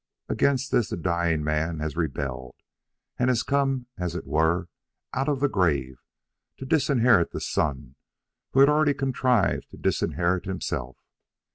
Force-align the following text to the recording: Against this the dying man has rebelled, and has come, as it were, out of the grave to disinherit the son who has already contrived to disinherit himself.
Against 0.27 0.71
this 0.71 0.89
the 0.89 0.97
dying 0.97 1.43
man 1.43 1.77
has 1.77 1.95
rebelled, 1.95 2.55
and 3.19 3.29
has 3.29 3.43
come, 3.43 3.85
as 3.99 4.15
it 4.15 4.25
were, 4.25 4.67
out 5.13 5.29
of 5.29 5.41
the 5.41 5.47
grave 5.47 6.01
to 6.57 6.65
disinherit 6.65 7.29
the 7.29 7.39
son 7.39 7.93
who 8.53 8.61
has 8.61 8.67
already 8.69 8.95
contrived 8.95 9.69
to 9.69 9.77
disinherit 9.77 10.45
himself. 10.45 10.97